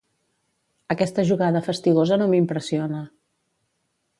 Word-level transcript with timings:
Aquesta 0.95 1.25
jugada 1.31 1.61
fastigosa 1.67 2.17
no 2.23 2.29
m'impressiona. 2.33 3.03